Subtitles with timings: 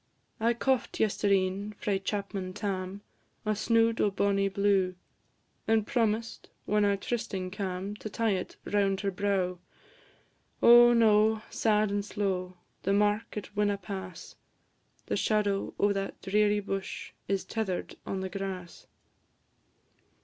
[0.39, 3.01] I coft yestreen, frae chapman Tam,
[3.45, 4.95] A snood o' bonnie blue,
[5.67, 9.59] And promised, when our trysting cam', To tie it round her brow.
[10.59, 11.43] Oh, no!
[11.51, 14.33] sad and slow, The mark it winna pass;
[15.05, 18.87] The shadow o' that dreary bush Is tether'd on the grass.